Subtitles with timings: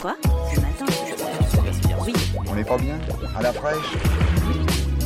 [0.00, 0.16] Quoi
[0.54, 0.84] Ce matin
[2.06, 2.12] Oui.
[2.48, 2.98] On n'est pas bien
[3.36, 3.76] À la fraîche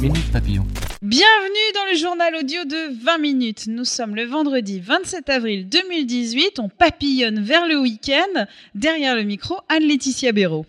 [0.00, 0.66] Minute Papillon.
[1.00, 3.66] Bienvenue dans le journal audio de 20 minutes.
[3.68, 6.58] Nous sommes le vendredi 27 avril 2018.
[6.58, 8.46] On papillonne vers le week-end.
[8.74, 10.66] Derrière le micro, Anne-Laetitia Béraud.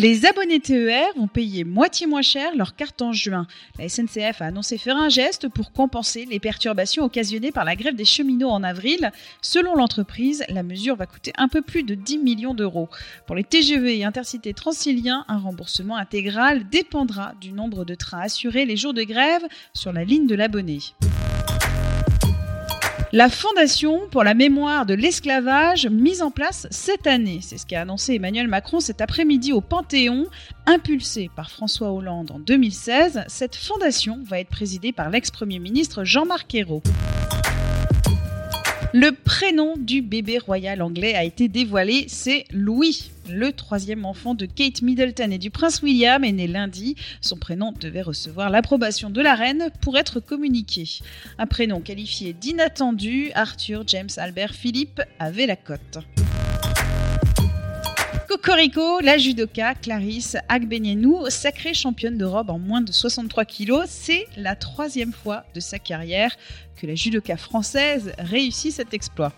[0.00, 3.48] Les abonnés TER vont payer moitié moins cher leur carte en juin.
[3.80, 7.96] La SNCF a annoncé faire un geste pour compenser les perturbations occasionnées par la grève
[7.96, 9.10] des cheminots en avril.
[9.42, 12.88] Selon l'entreprise, la mesure va coûter un peu plus de 10 millions d'euros.
[13.26, 18.66] Pour les TGV et intercités transiliens, un remboursement intégral dépendra du nombre de trains assurés
[18.66, 19.42] les jours de grève
[19.74, 20.78] sur la ligne de l'abonné.
[23.12, 27.40] La Fondation pour la mémoire de l'esclavage mise en place cette année.
[27.42, 30.26] C'est ce qu'a annoncé Emmanuel Macron cet après-midi au Panthéon.
[30.66, 36.54] Impulsée par François Hollande en 2016, cette fondation va être présidée par l'ex-premier ministre Jean-Marc
[36.54, 36.82] Ayrault.
[38.94, 43.10] Le prénom du bébé royal anglais a été dévoilé, c'est Louis.
[43.28, 46.96] Le troisième enfant de Kate Middleton et du prince William est né lundi.
[47.20, 51.00] Son prénom devait recevoir l'approbation de la reine pour être communiqué.
[51.36, 55.98] Un prénom qualifié d'inattendu, Arthur James Albert Philippe avait la cote.
[58.40, 64.54] Cocorico, la judoka Clarisse Agbenienou, sacrée championne d'Europe en moins de 63 kilos, c'est la
[64.54, 66.36] troisième fois de sa carrière
[66.76, 69.32] que la judoka française réussit cet exploit.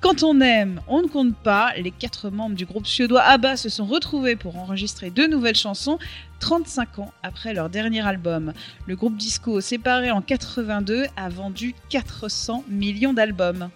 [0.00, 1.72] Quand on aime, on ne compte pas.
[1.78, 5.98] Les quatre membres du groupe suédois ABBA se sont retrouvés pour enregistrer deux nouvelles chansons
[6.40, 8.52] 35 ans après leur dernier album.
[8.86, 13.70] Le groupe disco séparé en 82 a vendu 400 millions d'albums.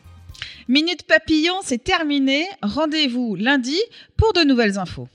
[0.69, 2.47] Minute Papillon, c'est terminé.
[2.63, 3.79] Rendez-vous lundi
[4.17, 5.09] pour de nouvelles infos.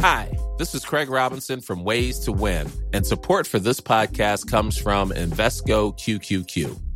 [0.00, 4.78] Hi, this is Craig Robinson from Ways to Win, and support for this podcast comes
[4.78, 6.85] from Invesco QQQ.